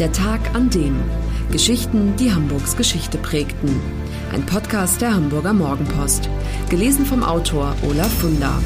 Der 0.00 0.12
Tag 0.12 0.54
an 0.54 0.70
dem. 0.70 0.98
Geschichten, 1.52 2.16
die 2.16 2.32
Hamburgs 2.32 2.74
Geschichte 2.74 3.18
prägten. 3.18 3.68
Ein 4.32 4.46
Podcast 4.46 5.02
der 5.02 5.12
Hamburger 5.12 5.52
Morgenpost. 5.52 6.30
Gelesen 6.70 7.04
vom 7.04 7.22
Autor 7.22 7.76
Olaf 7.82 8.10
Funder. 8.18 8.64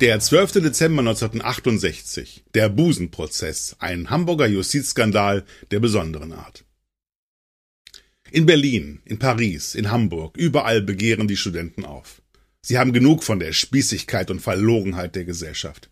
Der 0.00 0.18
12. 0.18 0.54
Dezember 0.54 1.02
1968. 1.02 2.42
Der 2.54 2.70
Busenprozess. 2.70 3.76
Ein 3.78 4.10
Hamburger 4.10 4.48
Justizskandal 4.48 5.44
der 5.70 5.78
besonderen 5.78 6.32
Art. 6.32 6.64
In 8.32 8.46
Berlin, 8.46 9.00
in 9.04 9.20
Paris, 9.20 9.76
in 9.76 9.92
Hamburg, 9.92 10.36
überall 10.36 10.82
begehren 10.82 11.28
die 11.28 11.36
Studenten 11.36 11.84
auf. 11.84 12.20
Sie 12.62 12.78
haben 12.78 12.92
genug 12.92 13.22
von 13.22 13.38
der 13.38 13.52
Spießigkeit 13.52 14.28
und 14.32 14.40
Verlogenheit 14.40 15.14
der 15.14 15.24
Gesellschaft. 15.24 15.88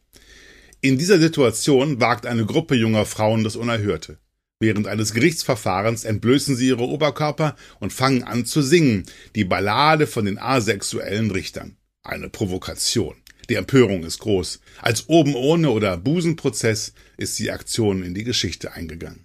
In 0.84 0.98
dieser 0.98 1.18
Situation 1.18 1.98
wagt 1.98 2.26
eine 2.26 2.44
Gruppe 2.44 2.74
junger 2.74 3.06
Frauen 3.06 3.42
das 3.42 3.56
Unerhörte. 3.56 4.18
Während 4.60 4.86
eines 4.86 5.14
Gerichtsverfahrens 5.14 6.04
entblößen 6.04 6.56
sie 6.56 6.68
ihre 6.68 6.82
Oberkörper 6.82 7.56
und 7.80 7.94
fangen 7.94 8.22
an 8.22 8.44
zu 8.44 8.60
singen, 8.60 9.04
die 9.34 9.44
Ballade 9.44 10.06
von 10.06 10.26
den 10.26 10.38
asexuellen 10.38 11.30
Richtern. 11.30 11.78
Eine 12.02 12.28
Provokation. 12.28 13.14
Die 13.48 13.54
Empörung 13.54 14.04
ist 14.04 14.18
groß. 14.18 14.60
Als 14.82 15.08
oben 15.08 15.34
ohne 15.34 15.70
oder 15.70 15.96
Busenprozess 15.96 16.92
ist 17.16 17.38
die 17.38 17.50
Aktion 17.50 18.02
in 18.02 18.12
die 18.12 18.24
Geschichte 18.24 18.72
eingegangen. 18.72 19.23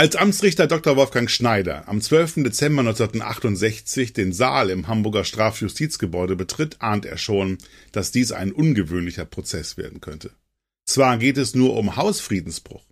Als 0.00 0.16
Amtsrichter 0.16 0.66
Dr. 0.66 0.96
Wolfgang 0.96 1.30
Schneider 1.30 1.86
am 1.86 2.00
12. 2.00 2.36
Dezember 2.36 2.80
1968 2.80 4.14
den 4.14 4.32
Saal 4.32 4.70
im 4.70 4.88
Hamburger 4.88 5.24
Strafjustizgebäude 5.24 6.36
betritt, 6.36 6.80
ahnt 6.80 7.04
er 7.04 7.18
schon, 7.18 7.58
dass 7.92 8.10
dies 8.10 8.32
ein 8.32 8.50
ungewöhnlicher 8.50 9.26
Prozess 9.26 9.76
werden 9.76 10.00
könnte. 10.00 10.30
Zwar 10.86 11.18
geht 11.18 11.36
es 11.36 11.54
nur 11.54 11.76
um 11.76 11.96
Hausfriedensbruch, 11.96 12.82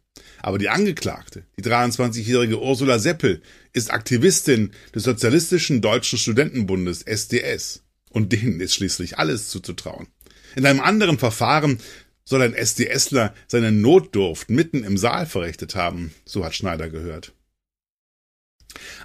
aber 0.43 0.59
die 0.59 0.69
Angeklagte, 0.69 1.45
die 1.59 1.63
23-jährige 1.63 2.61
Ursula 2.61 2.99
Seppel, 2.99 3.41
ist 3.73 3.91
Aktivistin 3.91 4.73
des 4.95 5.05
Sozialistischen 5.05 5.81
Deutschen 5.81 6.19
Studentenbundes 6.19 7.05
SDS. 7.05 7.85
Und 8.11 8.35
denen 8.35 8.61
ist 8.61 8.75
schließlich 8.75 9.17
alles 9.17 9.49
zuzutrauen. 9.49 10.09
In 10.57 10.67
einem 10.67 10.81
anderen 10.81 11.19
Verfahren 11.19 11.79
soll 12.29 12.43
ein 12.43 12.53
SDSler 12.53 13.35
seine 13.47 13.73
Notdurft 13.73 14.51
mitten 14.51 14.85
im 14.85 14.99
Saal 14.99 15.25
verrichtet 15.25 15.75
haben, 15.75 16.13
so 16.27 16.45
hat 16.45 16.55
Schneider 16.55 16.91
gehört. 16.91 17.33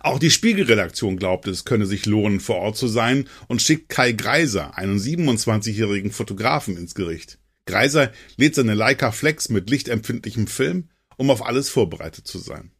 Auch 0.01 0.19
die 0.19 0.29
Spiegelredaktion 0.29 1.15
glaubt, 1.15 1.47
es 1.47 1.63
könne 1.63 1.85
sich 1.85 2.05
lohnen, 2.05 2.41
vor 2.41 2.57
Ort 2.57 2.75
zu 2.75 2.89
sein 2.89 3.29
und 3.47 3.61
schickt 3.61 3.87
Kai 3.87 4.11
Greiser, 4.11 4.77
einen 4.77 4.99
27-jährigen 4.99 6.11
Fotografen, 6.11 6.75
ins 6.75 6.95
Gericht. 6.95 7.39
Greiser 7.65 8.11
lädt 8.35 8.55
seine 8.55 8.73
Leica 8.73 9.13
Flex 9.13 9.47
mit 9.47 9.69
lichtempfindlichem 9.69 10.47
Film, 10.47 10.89
um 11.15 11.29
auf 11.29 11.45
alles 11.45 11.69
vorbereitet 11.69 12.27
zu 12.27 12.39
sein. 12.39 12.71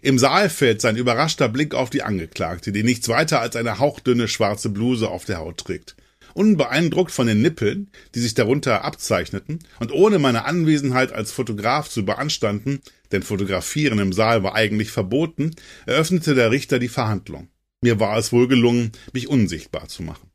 Im 0.00 0.18
Saal 0.18 0.48
fällt 0.48 0.80
sein 0.80 0.96
überraschter 0.96 1.50
Blick 1.50 1.74
auf 1.74 1.90
die 1.90 2.02
Angeklagte, 2.02 2.72
die 2.72 2.82
nichts 2.82 3.08
weiter 3.08 3.40
als 3.40 3.56
eine 3.56 3.78
hauchdünne 3.78 4.26
schwarze 4.26 4.70
Bluse 4.70 5.10
auf 5.10 5.26
der 5.26 5.38
Haut 5.38 5.58
trägt 5.58 5.96
unbeeindruckt 6.34 7.10
von 7.10 7.26
den 7.26 7.42
Nippeln, 7.42 7.90
die 8.14 8.20
sich 8.20 8.34
darunter 8.34 8.84
abzeichneten, 8.84 9.60
und 9.80 9.92
ohne 9.92 10.18
meine 10.18 10.44
Anwesenheit 10.44 11.12
als 11.12 11.32
Fotograf 11.32 11.88
zu 11.88 12.04
beanstanden, 12.04 12.80
denn 13.12 13.22
Fotografieren 13.22 13.98
im 13.98 14.12
Saal 14.12 14.42
war 14.42 14.54
eigentlich 14.54 14.90
verboten, 14.90 15.54
eröffnete 15.86 16.34
der 16.34 16.50
Richter 16.50 16.78
die 16.78 16.88
Verhandlung. 16.88 17.48
Mir 17.82 17.98
war 17.98 18.16
es 18.16 18.32
wohl 18.32 18.48
gelungen, 18.48 18.92
mich 19.12 19.28
unsichtbar 19.28 19.88
zu 19.88 20.02
machen. 20.02 20.32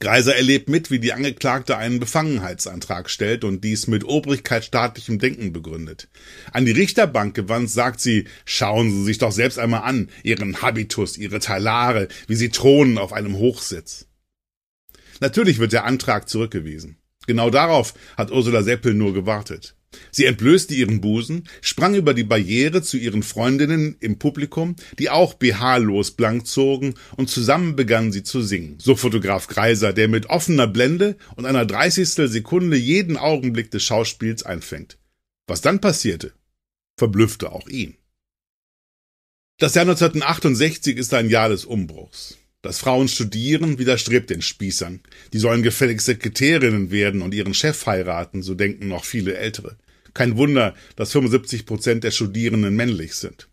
Greiser 0.00 0.36
erlebt 0.36 0.68
mit, 0.68 0.90
wie 0.90 0.98
die 0.98 1.12
Angeklagte 1.12 1.76
einen 1.76 2.00
Befangenheitsantrag 2.00 3.08
stellt 3.08 3.44
und 3.44 3.62
dies 3.64 3.86
mit 3.86 4.04
obrigkeitsstaatlichem 4.04 5.18
Denken 5.18 5.52
begründet. 5.52 6.08
An 6.52 6.66
die 6.66 6.72
Richterbank 6.72 7.34
gewandt 7.34 7.70
sagt 7.70 8.00
sie, 8.00 8.26
schauen 8.44 8.90
Sie 8.90 9.04
sich 9.04 9.18
doch 9.18 9.32
selbst 9.32 9.58
einmal 9.58 9.82
an, 9.82 10.10
Ihren 10.22 10.60
Habitus, 10.60 11.16
Ihre 11.16 11.38
Talare, 11.38 12.08
wie 12.26 12.34
Sie 12.34 12.50
thronen 12.50 12.98
auf 12.98 13.12
einem 13.12 13.36
Hochsitz. 13.36 14.06
Natürlich 15.22 15.60
wird 15.60 15.72
der 15.72 15.84
Antrag 15.84 16.28
zurückgewiesen. 16.28 16.96
Genau 17.28 17.48
darauf 17.48 17.94
hat 18.16 18.32
Ursula 18.32 18.64
Seppel 18.64 18.92
nur 18.92 19.14
gewartet. 19.14 19.76
Sie 20.10 20.24
entblößte 20.24 20.74
ihren 20.74 21.00
Busen, 21.00 21.48
sprang 21.60 21.94
über 21.94 22.12
die 22.12 22.24
Barriere 22.24 22.82
zu 22.82 22.96
ihren 22.96 23.22
Freundinnen 23.22 23.96
im 24.00 24.18
Publikum, 24.18 24.74
die 24.98 25.10
auch 25.10 25.34
BH-los 25.34 26.12
blank 26.12 26.48
zogen, 26.48 26.94
und 27.16 27.30
zusammen 27.30 27.76
begannen 27.76 28.10
sie 28.10 28.24
zu 28.24 28.42
singen. 28.42 28.80
So 28.80 28.96
Fotograf 28.96 29.46
Greiser, 29.46 29.92
der 29.92 30.08
mit 30.08 30.26
offener 30.26 30.66
Blende 30.66 31.16
und 31.36 31.46
einer 31.46 31.66
dreißigstel 31.66 32.26
Sekunde 32.26 32.76
jeden 32.76 33.16
Augenblick 33.16 33.70
des 33.70 33.84
Schauspiels 33.84 34.42
einfängt. 34.42 34.98
Was 35.46 35.60
dann 35.60 35.80
passierte, 35.80 36.32
verblüffte 36.98 37.52
auch 37.52 37.68
ihn. 37.68 37.94
Das 39.58 39.76
Jahr 39.76 39.84
1968 39.84 40.96
ist 40.96 41.14
ein 41.14 41.30
Jahr 41.30 41.48
des 41.48 41.64
Umbruchs. 41.64 42.38
Dass 42.62 42.78
Frauen 42.78 43.08
studieren, 43.08 43.78
widerstrebt 43.78 44.30
den 44.30 44.40
Spießern. 44.40 45.00
Die 45.32 45.38
sollen 45.38 45.64
gefälligst 45.64 46.06
Sekretärinnen 46.06 46.92
werden 46.92 47.20
und 47.20 47.34
ihren 47.34 47.54
Chef 47.54 47.86
heiraten, 47.86 48.42
so 48.42 48.54
denken 48.54 48.88
noch 48.88 49.04
viele 49.04 49.36
Ältere. 49.36 49.76
Kein 50.14 50.36
Wunder, 50.36 50.74
dass 50.94 51.12
75 51.12 51.66
Prozent 51.66 52.04
der 52.04 52.12
Studierenden 52.12 52.76
männlich 52.76 53.14
sind. 53.14 53.48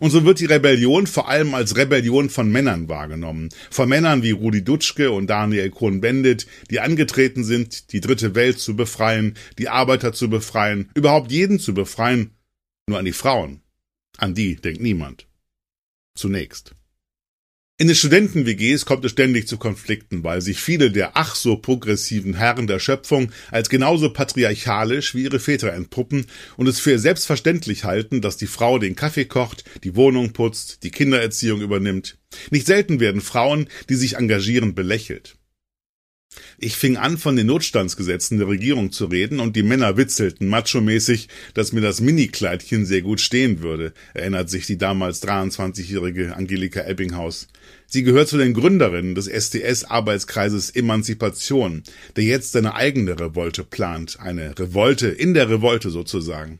Und 0.00 0.10
so 0.10 0.24
wird 0.24 0.40
die 0.40 0.46
Rebellion 0.46 1.06
vor 1.06 1.28
allem 1.28 1.54
als 1.54 1.76
Rebellion 1.76 2.30
von 2.30 2.50
Männern 2.50 2.88
wahrgenommen. 2.88 3.50
Von 3.70 3.88
Männern 3.88 4.22
wie 4.22 4.30
Rudi 4.30 4.64
Dutschke 4.64 5.10
und 5.10 5.28
Daniel 5.28 5.70
Cohn-Bendit, 5.70 6.46
die 6.70 6.80
angetreten 6.80 7.44
sind, 7.44 7.92
die 7.92 8.00
dritte 8.00 8.34
Welt 8.34 8.58
zu 8.58 8.76
befreien, 8.76 9.36
die 9.58 9.68
Arbeiter 9.68 10.12
zu 10.12 10.30
befreien, 10.30 10.90
überhaupt 10.94 11.30
jeden 11.30 11.58
zu 11.58 11.74
befreien. 11.74 12.30
Nur 12.88 12.98
an 12.98 13.04
die 13.04 13.12
Frauen. 13.12 13.62
An 14.16 14.34
die 14.34 14.56
denkt 14.56 14.80
niemand. 14.80 15.26
Zunächst. 16.16 16.74
In 17.76 17.88
den 17.88 17.96
Studenten-WGs 17.96 18.86
kommt 18.86 19.04
es 19.04 19.10
ständig 19.10 19.48
zu 19.48 19.58
Konflikten, 19.58 20.22
weil 20.22 20.40
sich 20.40 20.60
viele 20.60 20.92
der 20.92 21.16
ach 21.16 21.34
so 21.34 21.56
progressiven 21.56 22.34
Herren 22.34 22.68
der 22.68 22.78
Schöpfung 22.78 23.32
als 23.50 23.68
genauso 23.68 24.12
patriarchalisch 24.12 25.16
wie 25.16 25.24
ihre 25.24 25.40
Väter 25.40 25.72
entpuppen 25.72 26.26
und 26.56 26.68
es 26.68 26.78
für 26.78 27.00
selbstverständlich 27.00 27.82
halten, 27.82 28.20
dass 28.20 28.36
die 28.36 28.46
Frau 28.46 28.78
den 28.78 28.94
Kaffee 28.94 29.24
kocht, 29.24 29.64
die 29.82 29.96
Wohnung 29.96 30.32
putzt, 30.32 30.84
die 30.84 30.92
Kindererziehung 30.92 31.62
übernimmt. 31.62 32.16
Nicht 32.52 32.68
selten 32.68 33.00
werden 33.00 33.20
Frauen, 33.20 33.68
die 33.88 33.96
sich 33.96 34.14
engagieren, 34.14 34.76
belächelt. 34.76 35.36
Ich 36.58 36.76
fing 36.76 36.96
an, 36.96 37.18
von 37.18 37.36
den 37.36 37.46
Notstandsgesetzen 37.46 38.38
der 38.38 38.48
Regierung 38.48 38.92
zu 38.92 39.06
reden, 39.06 39.40
und 39.40 39.56
die 39.56 39.62
Männer 39.62 39.96
witzelten 39.96 40.48
machomäßig, 40.48 41.28
dass 41.54 41.72
mir 41.72 41.80
das 41.80 42.00
Minikleidchen 42.00 42.86
sehr 42.86 43.02
gut 43.02 43.20
stehen 43.20 43.62
würde, 43.62 43.92
erinnert 44.14 44.50
sich 44.50 44.66
die 44.66 44.78
damals 44.78 45.22
23-jährige 45.22 46.36
Angelika 46.36 46.82
Ebbinghaus. 46.82 47.48
Sie 47.86 48.02
gehört 48.02 48.28
zu 48.28 48.38
den 48.38 48.54
Gründerinnen 48.54 49.14
des 49.14 49.28
SDS-Arbeitskreises 49.28 50.70
Emanzipation, 50.70 51.82
der 52.16 52.24
jetzt 52.24 52.52
seine 52.52 52.74
eigene 52.74 53.18
Revolte 53.18 53.64
plant, 53.64 54.18
eine 54.20 54.58
Revolte 54.58 55.08
in 55.08 55.34
der 55.34 55.48
Revolte 55.48 55.90
sozusagen. 55.90 56.58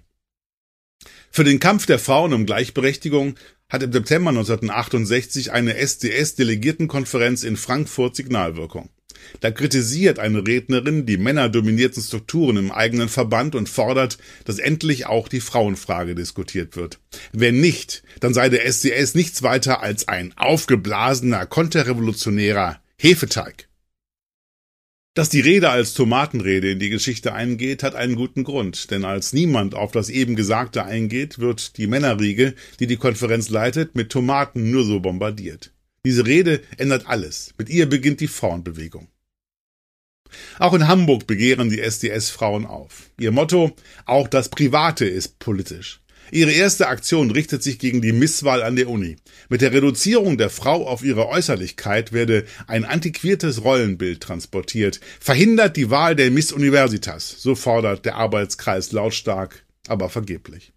Für 1.30 1.42
den 1.42 1.58
Kampf 1.58 1.86
der 1.86 1.98
Frauen 1.98 2.32
um 2.32 2.46
Gleichberechtigung 2.46 3.34
hat 3.74 3.82
im 3.82 3.92
September 3.92 4.30
1968 4.30 5.50
eine 5.50 5.76
SDS-Delegiertenkonferenz 5.76 7.42
in 7.42 7.56
Frankfurt 7.56 8.14
Signalwirkung. 8.14 8.88
Da 9.40 9.50
kritisiert 9.50 10.20
eine 10.20 10.46
Rednerin 10.46 11.06
die 11.06 11.16
männerdominierten 11.16 12.00
Strukturen 12.00 12.56
im 12.56 12.70
eigenen 12.70 13.08
Verband 13.08 13.56
und 13.56 13.68
fordert, 13.68 14.18
dass 14.44 14.60
endlich 14.60 15.06
auch 15.06 15.26
die 15.26 15.40
Frauenfrage 15.40 16.14
diskutiert 16.14 16.76
wird. 16.76 17.00
Wenn 17.32 17.60
nicht, 17.60 18.04
dann 18.20 18.32
sei 18.32 18.48
der 18.48 18.64
SDS 18.64 19.16
nichts 19.16 19.42
weiter 19.42 19.82
als 19.82 20.06
ein 20.06 20.32
aufgeblasener, 20.36 21.44
konterrevolutionärer 21.46 22.80
Hefeteig. 22.96 23.66
Dass 25.16 25.28
die 25.28 25.40
Rede 25.40 25.70
als 25.70 25.94
Tomatenrede 25.94 26.72
in 26.72 26.80
die 26.80 26.90
Geschichte 26.90 27.34
eingeht, 27.34 27.84
hat 27.84 27.94
einen 27.94 28.16
guten 28.16 28.42
Grund, 28.42 28.90
denn 28.90 29.04
als 29.04 29.32
niemand 29.32 29.76
auf 29.76 29.92
das 29.92 30.08
eben 30.08 30.34
Gesagte 30.34 30.84
eingeht, 30.84 31.38
wird 31.38 31.78
die 31.78 31.86
Männerriege, 31.86 32.54
die 32.80 32.88
die 32.88 32.96
Konferenz 32.96 33.48
leitet, 33.48 33.94
mit 33.94 34.10
Tomaten 34.10 34.72
nur 34.72 34.82
so 34.82 34.98
bombardiert. 34.98 35.72
Diese 36.04 36.26
Rede 36.26 36.62
ändert 36.78 37.06
alles. 37.06 37.54
Mit 37.56 37.68
ihr 37.70 37.88
beginnt 37.88 38.20
die 38.20 38.26
Frauenbewegung. 38.26 39.06
Auch 40.58 40.74
in 40.74 40.88
Hamburg 40.88 41.28
begehren 41.28 41.70
die 41.70 41.80
SDS-Frauen 41.80 42.66
auf. 42.66 43.10
Ihr 43.20 43.30
Motto, 43.30 43.70
auch 44.06 44.26
das 44.26 44.48
Private 44.48 45.04
ist 45.04 45.38
politisch. 45.38 46.00
Ihre 46.30 46.52
erste 46.52 46.88
Aktion 46.88 47.30
richtet 47.30 47.62
sich 47.62 47.78
gegen 47.78 48.00
die 48.00 48.12
Misswahl 48.12 48.62
an 48.62 48.76
der 48.76 48.88
Uni. 48.88 49.16
Mit 49.48 49.60
der 49.60 49.72
Reduzierung 49.72 50.38
der 50.38 50.50
Frau 50.50 50.86
auf 50.86 51.04
ihre 51.04 51.28
Äußerlichkeit 51.28 52.12
werde 52.12 52.44
ein 52.66 52.84
antiquiertes 52.84 53.64
Rollenbild 53.64 54.20
transportiert. 54.20 55.00
Verhindert 55.20 55.76
die 55.76 55.90
Wahl 55.90 56.16
der 56.16 56.30
Miss 56.30 56.52
Universitas, 56.52 57.36
so 57.38 57.54
fordert 57.54 58.04
der 58.04 58.16
Arbeitskreis 58.16 58.92
lautstark, 58.92 59.64
aber 59.86 60.08
vergeblich. 60.08 60.72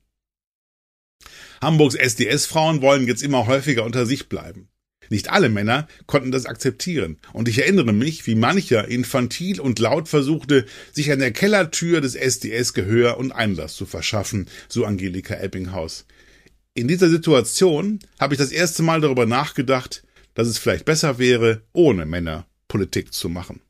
Hamburgs 1.61 1.95
SDS-Frauen 1.95 2.81
wollen 2.81 3.07
jetzt 3.07 3.23
immer 3.23 3.47
häufiger 3.47 3.83
unter 3.83 4.05
sich 4.05 4.29
bleiben. 4.29 4.69
Nicht 5.09 5.29
alle 5.29 5.49
Männer 5.49 5.87
konnten 6.05 6.31
das 6.31 6.45
akzeptieren, 6.45 7.17
und 7.33 7.47
ich 7.47 7.59
erinnere 7.59 7.93
mich, 7.93 8.25
wie 8.27 8.35
mancher 8.35 8.87
infantil 8.87 9.59
und 9.59 9.79
laut 9.79 10.09
versuchte, 10.09 10.65
sich 10.91 11.11
an 11.11 11.19
der 11.19 11.31
Kellertür 11.31 12.01
des 12.01 12.15
SDS 12.15 12.73
Gehör 12.73 13.17
und 13.17 13.31
Einlass 13.31 13.75
zu 13.75 13.85
verschaffen, 13.85 14.47
so 14.67 14.85
Angelika 14.85 15.35
Ebbinghaus. 15.35 16.05
In 16.73 16.87
dieser 16.87 17.09
Situation 17.09 17.99
habe 18.19 18.33
ich 18.33 18.37
das 18.37 18.51
erste 18.51 18.83
Mal 18.83 19.01
darüber 19.01 19.25
nachgedacht, 19.25 20.03
dass 20.33 20.47
es 20.47 20.59
vielleicht 20.59 20.85
besser 20.85 21.17
wäre, 21.17 21.63
ohne 21.73 22.05
Männer 22.05 22.45
Politik 22.67 23.13
zu 23.13 23.29
machen. 23.29 23.61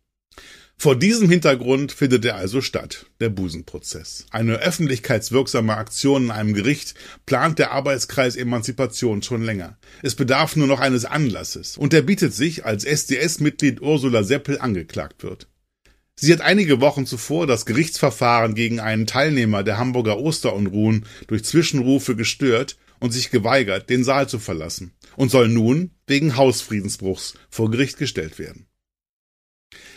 Vor 0.80 0.96
diesem 0.96 1.28
Hintergrund 1.28 1.92
findet 1.92 2.24
er 2.24 2.36
also 2.36 2.62
statt, 2.62 3.08
der 3.20 3.30
Busenprozess. 3.30 4.28
Eine 4.30 4.58
öffentlichkeitswirksame 4.58 5.76
Aktion 5.76 6.26
in 6.26 6.32
einem 6.32 6.54
Gericht 6.54 6.94
plant 7.26 7.58
der 7.58 7.72
Arbeitskreis 7.72 8.36
Emanzipation 8.36 9.24
schon 9.24 9.42
länger. 9.42 9.80
Es 10.04 10.14
bedarf 10.14 10.56
nur 10.56 10.68
noch 10.68 10.80
eines 10.80 11.04
Anlasses 11.04 11.78
und 11.78 11.94
der 11.94 12.04
bietet 12.04 12.36
sich, 12.36 12.64
als 12.64 12.86
SDS-Mitglied 12.86 13.82
Ursula 13.82 14.22
Seppel 14.22 14.60
angeklagt 14.60 15.24
wird. 15.24 15.48
Sie 16.16 16.32
hat 16.32 16.42
einige 16.42 16.80
Wochen 16.80 17.08
zuvor 17.08 17.48
das 17.48 17.66
Gerichtsverfahren 17.66 18.54
gegen 18.54 18.80
einen 18.80 19.08
Teilnehmer 19.08 19.64
der 19.64 19.80
Hamburger 19.80 20.20
Osterunruhen 20.20 21.08
durch 21.26 21.44
Zwischenrufe 21.44 22.16
gestört 22.16 22.78
und 23.00 23.12
sich 23.12 23.32
geweigert, 23.32 23.90
den 23.90 24.04
Saal 24.04 24.30
zu 24.30 24.38
verlassen 24.38 24.94
und 25.16 25.32
soll 25.32 25.50
nun 25.50 25.90
wegen 26.06 26.38
Hausfriedensbruchs 26.38 27.34
vor 27.50 27.72
Gericht 27.72 27.98
gestellt 27.98 28.38
werden. 28.38 28.68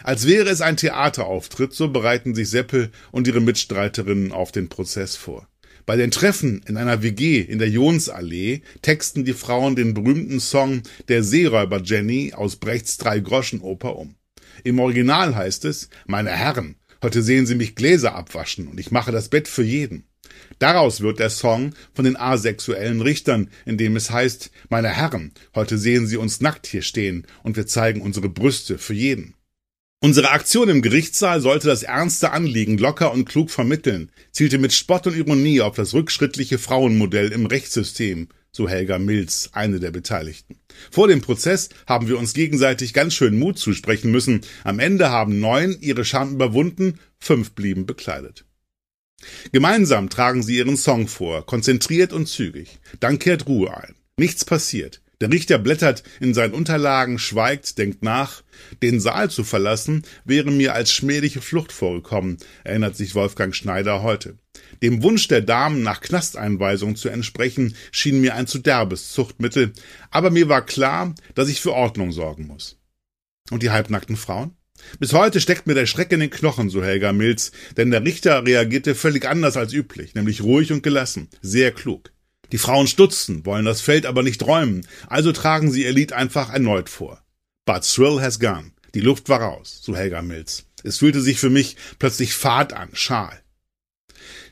Als 0.02 0.26
wäre 0.26 0.48
es 0.48 0.60
ein 0.60 0.76
Theaterauftritt, 0.76 1.72
so 1.72 1.88
bereiten 1.88 2.34
sich 2.34 2.50
Seppel 2.50 2.90
und 3.12 3.26
ihre 3.26 3.40
Mitstreiterinnen 3.40 4.32
auf 4.32 4.52
den 4.52 4.68
Prozess 4.68 5.16
vor. 5.16 5.48
Bei 5.86 5.96
den 5.96 6.10
Treffen 6.10 6.62
in 6.66 6.76
einer 6.76 7.02
WG 7.02 7.40
in 7.40 7.58
der 7.58 7.68
Jonsallee 7.68 8.62
texten 8.82 9.24
die 9.24 9.32
Frauen 9.32 9.76
den 9.76 9.94
berühmten 9.94 10.38
Song 10.38 10.82
Der 11.08 11.22
Seeräuber 11.22 11.80
Jenny 11.82 12.32
aus 12.34 12.56
Brechts 12.56 12.96
Drei-Groschen-Oper 12.98 13.96
um. 13.96 14.14
Im 14.62 14.78
Original 14.78 15.34
heißt 15.34 15.64
es, 15.64 15.88
meine 16.06 16.30
Herren, 16.30 16.76
heute 17.02 17.22
sehen 17.22 17.46
Sie 17.46 17.54
mich 17.54 17.74
Gläser 17.74 18.14
abwaschen 18.14 18.68
und 18.68 18.78
ich 18.78 18.90
mache 18.90 19.10
das 19.10 19.28
Bett 19.28 19.48
für 19.48 19.64
jeden. 19.64 20.04
Daraus 20.58 21.00
wird 21.00 21.18
der 21.18 21.30
Song 21.30 21.74
von 21.94 22.04
den 22.04 22.16
asexuellen 22.16 23.00
Richtern, 23.00 23.48
in 23.64 23.78
dem 23.78 23.96
es 23.96 24.10
heißt, 24.10 24.50
meine 24.68 24.88
Herren, 24.88 25.32
heute 25.54 25.78
sehen 25.78 26.06
Sie 26.06 26.16
uns 26.16 26.40
nackt 26.40 26.66
hier 26.66 26.82
stehen 26.82 27.26
und 27.42 27.56
wir 27.56 27.66
zeigen 27.66 28.02
unsere 28.02 28.28
Brüste 28.28 28.78
für 28.78 28.94
jeden. 28.94 29.34
Unsere 30.02 30.30
Aktion 30.30 30.70
im 30.70 30.80
Gerichtssaal 30.80 31.42
sollte 31.42 31.68
das 31.68 31.82
ernste 31.82 32.30
Anliegen 32.30 32.78
locker 32.78 33.12
und 33.12 33.26
klug 33.26 33.50
vermitteln, 33.50 34.10
zielte 34.32 34.56
mit 34.56 34.72
Spott 34.72 35.06
und 35.06 35.14
Ironie 35.14 35.60
auf 35.60 35.76
das 35.76 35.92
rückschrittliche 35.92 36.56
Frauenmodell 36.56 37.32
im 37.32 37.44
Rechtssystem, 37.44 38.28
so 38.50 38.66
Helga 38.66 38.98
Milz, 38.98 39.50
eine 39.52 39.78
der 39.78 39.90
Beteiligten. 39.90 40.56
Vor 40.90 41.06
dem 41.06 41.20
Prozess 41.20 41.68
haben 41.86 42.08
wir 42.08 42.18
uns 42.18 42.32
gegenseitig 42.32 42.94
ganz 42.94 43.12
schön 43.12 43.38
Mut 43.38 43.58
zusprechen 43.58 44.10
müssen. 44.10 44.40
Am 44.64 44.78
Ende 44.78 45.10
haben 45.10 45.38
neun 45.38 45.76
ihre 45.82 46.06
Scham 46.06 46.32
überwunden, 46.32 46.98
fünf 47.18 47.50
blieben 47.52 47.84
bekleidet. 47.84 48.46
Gemeinsam 49.52 50.08
tragen 50.08 50.42
sie 50.42 50.56
ihren 50.56 50.78
Song 50.78 51.08
vor, 51.08 51.44
konzentriert 51.44 52.14
und 52.14 52.26
zügig. 52.26 52.78
Dann 53.00 53.18
kehrt 53.18 53.46
Ruhe 53.46 53.76
ein. 53.76 53.94
Nichts 54.16 54.46
passiert. 54.46 55.02
Der 55.20 55.30
Richter 55.30 55.58
blättert 55.58 56.02
in 56.18 56.32
seinen 56.32 56.54
Unterlagen, 56.54 57.18
schweigt, 57.18 57.76
denkt 57.76 58.02
nach. 58.02 58.42
Den 58.82 59.00
Saal 59.00 59.30
zu 59.30 59.44
verlassen 59.44 60.02
wäre 60.24 60.50
mir 60.50 60.74
als 60.74 60.92
schmähliche 60.92 61.42
Flucht 61.42 61.72
vorgekommen, 61.72 62.38
erinnert 62.64 62.96
sich 62.96 63.14
Wolfgang 63.14 63.54
Schneider 63.54 64.02
heute. 64.02 64.38
Dem 64.82 65.02
Wunsch 65.02 65.28
der 65.28 65.42
Damen 65.42 65.82
nach 65.82 66.00
Knasteinweisung 66.00 66.96
zu 66.96 67.10
entsprechen, 67.10 67.74
schien 67.92 68.22
mir 68.22 68.34
ein 68.34 68.46
zu 68.46 68.58
derbes 68.58 69.12
Zuchtmittel, 69.12 69.74
aber 70.10 70.30
mir 70.30 70.48
war 70.48 70.64
klar, 70.64 71.14
dass 71.34 71.50
ich 71.50 71.60
für 71.60 71.72
Ordnung 71.72 72.12
sorgen 72.12 72.46
muss. 72.46 72.78
Und 73.50 73.62
die 73.62 73.70
halbnackten 73.70 74.16
Frauen? 74.16 74.56
Bis 74.98 75.12
heute 75.12 75.42
steckt 75.42 75.66
mir 75.66 75.74
der 75.74 75.84
Schreck 75.84 76.10
in 76.12 76.20
den 76.20 76.30
Knochen, 76.30 76.70
so 76.70 76.82
Helga 76.82 77.12
Milz, 77.12 77.52
denn 77.76 77.90
der 77.90 78.04
Richter 78.04 78.46
reagierte 78.46 78.94
völlig 78.94 79.26
anders 79.26 79.58
als 79.58 79.74
üblich, 79.74 80.14
nämlich 80.14 80.42
ruhig 80.42 80.72
und 80.72 80.82
gelassen, 80.82 81.28
sehr 81.42 81.72
klug. 81.72 82.10
Die 82.52 82.58
Frauen 82.58 82.86
stutzen, 82.86 83.46
wollen 83.46 83.64
das 83.64 83.80
Feld 83.80 84.06
aber 84.06 84.22
nicht 84.22 84.44
räumen, 84.44 84.86
also 85.06 85.32
tragen 85.32 85.70
sie 85.70 85.84
ihr 85.84 85.92
Lied 85.92 86.12
einfach 86.12 86.52
erneut 86.52 86.88
vor. 86.88 87.22
But 87.64 87.82
thrill 87.82 88.20
has 88.20 88.40
gone. 88.40 88.72
Die 88.94 89.00
Luft 89.00 89.28
war 89.28 89.40
raus, 89.40 89.80
so 89.82 89.94
Helga 89.94 90.22
Mills. 90.22 90.64
Es 90.82 90.98
fühlte 90.98 91.20
sich 91.20 91.38
für 91.38 91.50
mich 91.50 91.76
plötzlich 91.98 92.34
Fahrt 92.34 92.72
an, 92.72 92.88
schal. 92.92 93.40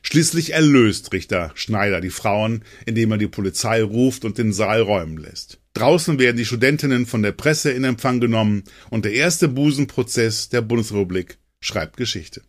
Schließlich 0.03 0.53
erlöst 0.53 1.13
Richter 1.13 1.51
Schneider 1.55 2.01
die 2.01 2.11
Frauen, 2.11 2.65
indem 2.87 3.13
er 3.13 3.19
die 3.19 3.27
Polizei 3.27 3.83
ruft 3.83 4.25
und 4.25 4.39
den 4.39 4.53
Saal 4.53 4.81
räumen 4.81 5.19
lässt. 5.19 5.59
Draußen 5.75 6.19
werden 6.19 6.37
die 6.37 6.45
Studentinnen 6.45 7.07
von 7.07 7.23
der 7.23 7.33
Presse 7.33 7.71
in 7.71 7.85
Empfang 7.85 8.21
genommen 8.21 8.65
und 8.91 9.05
der 9.05 9.13
erste 9.13 9.49
Busenprozess 9.49 10.49
der 10.49 10.63
Bundesrepublik 10.63 11.39
schreibt 11.61 11.97
Geschichte. 11.97 12.43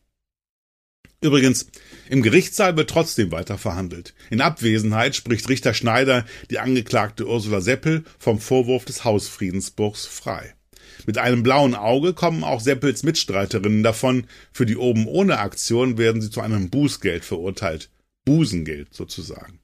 Übrigens, 1.21 1.67
im 2.09 2.21
Gerichtssaal 2.21 2.77
wird 2.77 2.89
trotzdem 2.89 3.31
weiter 3.31 3.57
verhandelt. 3.57 4.13
In 4.29 4.39
Abwesenheit 4.39 5.15
spricht 5.15 5.49
Richter 5.49 5.73
Schneider 5.73 6.25
die 6.49 6.59
Angeklagte 6.59 7.27
Ursula 7.27 7.59
Seppel 7.59 8.05
vom 8.17 8.39
Vorwurf 8.39 8.85
des 8.85 9.03
Hausfriedensbruchs 9.03 10.05
frei. 10.05 10.55
Mit 11.05 11.17
einem 11.17 11.43
blauen 11.43 11.75
Auge 11.75 12.13
kommen 12.13 12.43
auch 12.43 12.61
Seppels 12.61 13.03
Mitstreiterinnen 13.03 13.83
davon. 13.83 14.27
Für 14.53 14.65
die 14.65 14.77
oben 14.77 15.07
ohne 15.07 15.39
Aktion 15.39 15.97
werden 15.97 16.21
sie 16.21 16.29
zu 16.29 16.41
einem 16.41 16.69
Bußgeld 16.69 17.25
verurteilt. 17.25 17.89
Busengeld 18.25 18.93
sozusagen. 18.93 19.59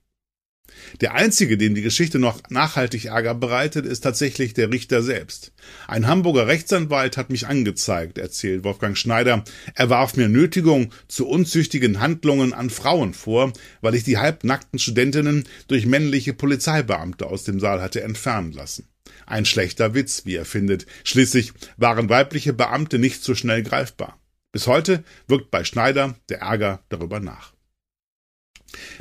Der 1.01 1.13
einzige, 1.13 1.57
dem 1.57 1.75
die 1.75 1.81
Geschichte 1.81 2.19
noch 2.19 2.41
nachhaltig 2.49 3.05
Ärger 3.05 3.35
bereitet, 3.35 3.85
ist 3.85 4.01
tatsächlich 4.01 4.53
der 4.53 4.71
Richter 4.71 5.01
selbst. 5.01 5.51
Ein 5.87 6.07
Hamburger 6.07 6.47
Rechtsanwalt 6.47 7.17
hat 7.17 7.29
mich 7.29 7.47
angezeigt, 7.47 8.17
erzählt 8.17 8.63
Wolfgang 8.63 8.97
Schneider. 8.97 9.43
Er 9.73 9.89
warf 9.89 10.15
mir 10.15 10.29
Nötigung 10.29 10.91
zu 11.07 11.27
unzüchtigen 11.27 11.99
Handlungen 11.99 12.53
an 12.53 12.69
Frauen 12.69 13.13
vor, 13.13 13.53
weil 13.81 13.95
ich 13.95 14.03
die 14.03 14.17
halbnackten 14.17 14.79
Studentinnen 14.79 15.45
durch 15.67 15.85
männliche 15.85 16.33
Polizeibeamte 16.33 17.25
aus 17.25 17.43
dem 17.43 17.59
Saal 17.59 17.81
hatte 17.81 18.01
entfernen 18.01 18.51
lassen. 18.51 18.87
Ein 19.25 19.45
schlechter 19.45 19.93
Witz, 19.93 20.25
wie 20.25 20.35
er 20.35 20.45
findet. 20.45 20.85
Schließlich 21.03 21.53
waren 21.77 22.09
weibliche 22.09 22.53
Beamte 22.53 22.99
nicht 22.99 23.23
so 23.23 23.35
schnell 23.35 23.63
greifbar. 23.63 24.19
Bis 24.51 24.67
heute 24.67 25.03
wirkt 25.27 25.51
bei 25.51 25.63
Schneider 25.63 26.15
der 26.29 26.39
Ärger 26.39 26.83
darüber 26.89 27.19
nach. 27.19 27.54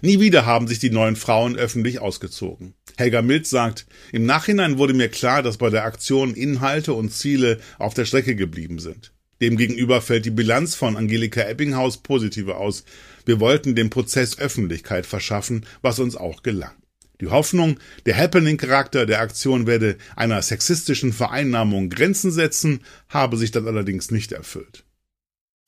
Nie 0.02 0.20
wieder 0.20 0.46
haben 0.46 0.68
sich 0.68 0.78
die 0.78 0.90
neuen 0.90 1.16
Frauen 1.16 1.56
öffentlich 1.56 2.00
ausgezogen. 2.00 2.74
Helga 2.96 3.22
Milz 3.22 3.50
sagt, 3.50 3.86
im 4.12 4.26
Nachhinein 4.26 4.78
wurde 4.78 4.94
mir 4.94 5.08
klar, 5.08 5.42
dass 5.42 5.56
bei 5.56 5.70
der 5.70 5.84
Aktion 5.84 6.34
Inhalte 6.34 6.92
und 6.92 7.10
Ziele 7.10 7.58
auf 7.78 7.94
der 7.94 8.04
Strecke 8.04 8.36
geblieben 8.36 8.78
sind. 8.78 9.12
Demgegenüber 9.40 10.00
fällt 10.00 10.26
die 10.26 10.30
Bilanz 10.30 10.74
von 10.74 10.96
Angelika 10.96 11.42
Ebbinghaus 11.42 11.98
positiver 11.98 12.58
aus. 12.58 12.84
Wir 13.26 13.40
wollten 13.40 13.74
dem 13.74 13.90
Prozess 13.90 14.38
Öffentlichkeit 14.38 15.06
verschaffen, 15.06 15.66
was 15.82 15.98
uns 15.98 16.16
auch 16.16 16.42
gelang. 16.42 16.72
Die 17.20 17.28
Hoffnung, 17.28 17.78
der 18.06 18.16
Happening-Charakter 18.16 19.06
der 19.06 19.20
Aktion 19.20 19.66
werde 19.66 19.96
einer 20.16 20.42
sexistischen 20.42 21.12
Vereinnahmung 21.12 21.88
Grenzen 21.88 22.30
setzen, 22.30 22.80
habe 23.08 23.36
sich 23.36 23.50
dann 23.50 23.66
allerdings 23.66 24.10
nicht 24.10 24.32
erfüllt. 24.32 24.84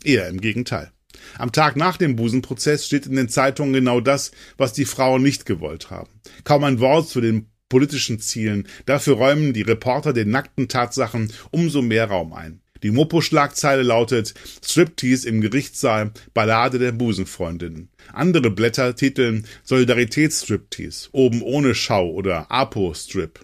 Eher 0.05 0.29
im 0.29 0.41
Gegenteil. 0.41 0.93
Am 1.39 1.53
Tag 1.53 1.77
nach 1.77 1.97
dem 1.97 2.17
Busenprozess 2.17 2.87
steht 2.87 3.07
in 3.07 3.17
den 3.17 3.29
Zeitungen 3.29 3.73
genau 3.73 4.01
das, 4.01 4.31
was 4.57 4.73
die 4.73 4.85
Frauen 4.85 5.23
nicht 5.23 5.47
gewollt 5.47 5.91
haben. 5.91 6.11
Kaum 6.45 6.65
ein 6.65 6.81
Wort 6.81 7.09
zu 7.09 7.21
den 7.21 7.51
politischen 7.69 8.21
Zielen. 8.21 8.69
Dafür 8.87 9.17
räumen 9.17 9.53
die 9.53 9.63
Reporter 9.63 10.13
den 10.13 10.31
nackten 10.31 10.69
Tatsachen 10.69 11.33
umso 11.51 11.83
mehr 11.83 12.07
Raum 12.07 12.33
ein. 12.33 12.61
Die 12.83 12.91
Mopo-Schlagzeile 12.91 13.83
lautet 13.83 14.35
Striptease 14.65 15.29
im 15.29 15.41
Gerichtssaal, 15.41 16.13
Ballade 16.35 16.79
der 16.79 16.93
Busenfreundinnen. 16.93 17.89
Andere 18.13 18.51
Blätter 18.51 18.95
titeln 18.95 19.47
Solidaritätsstriptease, 19.65 21.09
oben 21.13 21.43
ohne 21.43 21.75
Schau 21.75 22.11
oder 22.11 22.51
Apo-Strip 22.51 23.41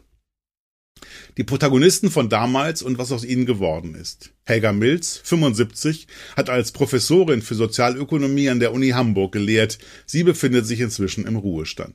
die 1.37 1.44
Protagonisten 1.44 2.11
von 2.11 2.28
damals 2.28 2.82
und 2.82 2.99
was 2.99 3.12
aus 3.12 3.25
ihnen 3.25 3.47
geworden 3.47 3.94
ist. 3.94 4.32
Helga 4.44 4.73
Milz, 4.73 5.21
75, 5.25 6.06
hat 6.37 6.50
als 6.50 6.73
Professorin 6.73 7.42
für 7.42 7.54
Sozialökonomie 7.54 8.49
an 8.49 8.61
der 8.61 8.73
Uni 8.73 8.90
Hamburg 8.90 9.32
gelehrt. 9.32 9.78
Sie 10.06 10.23
befindet 10.23 10.66
sich 10.66 10.80
inzwischen 10.80 11.26
im 11.26 11.37
Ruhestand. 11.37 11.94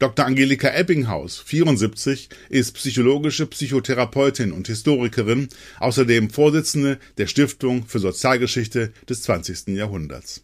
Dr. 0.00 0.24
Angelika 0.24 0.72
Ebbinghaus, 0.72 1.40
74, 1.40 2.30
ist 2.48 2.72
psychologische 2.72 3.46
Psychotherapeutin 3.46 4.50
und 4.50 4.66
Historikerin, 4.66 5.50
außerdem 5.78 6.30
Vorsitzende 6.30 6.98
der 7.18 7.26
Stiftung 7.26 7.86
für 7.86 7.98
Sozialgeschichte 7.98 8.94
des 9.06 9.22
20. 9.22 9.68
Jahrhunderts. 9.76 10.42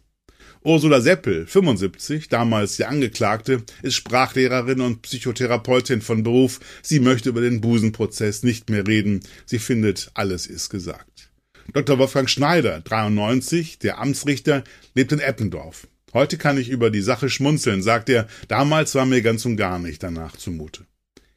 Ursula 0.67 0.99
Seppel, 0.99 1.47
75, 1.47 2.27
damals 2.27 2.75
die 2.75 2.83
Angeklagte, 2.83 3.63
ist 3.83 3.95
Sprachlehrerin 3.95 4.81
und 4.81 5.01
Psychotherapeutin 5.01 6.01
von 6.01 6.23
Beruf. 6.23 6.59
Sie 6.81 6.99
möchte 6.99 7.29
über 7.29 7.39
den 7.39 7.61
Busenprozess 7.61 8.43
nicht 8.43 8.69
mehr 8.69 8.85
reden. 8.85 9.21
Sie 9.45 9.59
findet, 9.59 10.11
alles 10.13 10.45
ist 10.45 10.69
gesagt. 10.69 11.31
Dr. 11.71 11.97
Wolfgang 11.99 12.29
Schneider, 12.29 12.81
93, 12.81 13.79
der 13.79 13.99
Amtsrichter, 13.99 14.65
lebt 14.93 15.13
in 15.13 15.19
Eppendorf. 15.19 15.87
Heute 16.11 16.37
kann 16.37 16.57
ich 16.57 16.67
über 16.67 16.89
die 16.89 16.99
Sache 16.99 17.29
schmunzeln, 17.29 17.81
sagt 17.81 18.09
er, 18.09 18.27
damals 18.49 18.93
war 18.93 19.05
mir 19.05 19.21
ganz 19.21 19.45
und 19.45 19.55
gar 19.55 19.79
nicht 19.79 20.03
danach 20.03 20.35
zumute. 20.35 20.85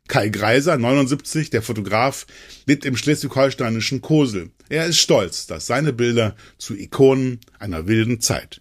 Kai 0.08 0.28
Greiser, 0.30 0.76
79, 0.76 1.50
der 1.50 1.62
Fotograf, 1.62 2.26
lebt 2.66 2.84
im 2.84 2.96
schleswig-holsteinischen 2.96 4.00
Kosel. 4.00 4.50
Er 4.68 4.87
ist 4.87 4.99
stolz, 4.99 5.46
dass 5.46 5.68
seine 5.68 5.92
Bilder 5.92 6.34
zu 6.58 6.75
Ikonen 6.75 7.38
einer 7.60 7.87
wilden 7.87 8.20
Zeit 8.20 8.60